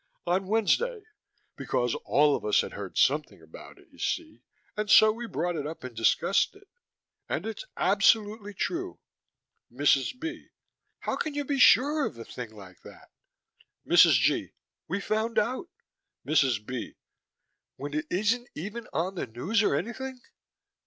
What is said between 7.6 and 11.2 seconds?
absolutely true. MRS. B.: How